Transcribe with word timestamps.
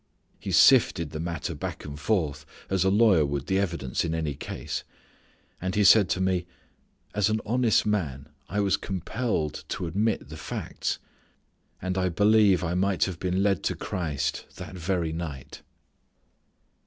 He 0.39 0.51
sifted 0.51 1.11
the 1.11 1.19
matter 1.19 1.53
back 1.53 1.85
and 1.85 1.99
forth 1.99 2.43
as 2.71 2.83
a 2.83 2.89
lawyer 2.89 3.23
would 3.23 3.45
the 3.45 3.59
evidence 3.59 4.03
in 4.03 4.15
any 4.15 4.33
case. 4.33 4.83
And 5.61 5.75
he 5.75 5.83
said 5.83 6.09
to 6.09 6.19
me, 6.19 6.47
"As 7.13 7.29
an 7.29 7.39
honest 7.45 7.85
man 7.85 8.27
I 8.49 8.61
was 8.61 8.77
compelled 8.77 9.63
to 9.69 9.85
admit 9.85 10.29
the 10.29 10.37
facts, 10.37 10.97
and 11.79 11.99
I 11.99 12.09
believe 12.09 12.63
I 12.63 12.73
might 12.73 13.03
have 13.03 13.19
been 13.19 13.43
led 13.43 13.61
to 13.65 13.75
Christ 13.75 14.47
that 14.55 14.73
very 14.75 15.13
night." 15.13 15.61